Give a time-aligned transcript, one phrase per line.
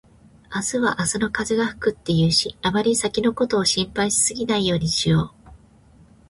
[0.51, 5.49] 「明日は明日の風が吹く」って言うし、あまり先のことを心配しすぎないようにしよう。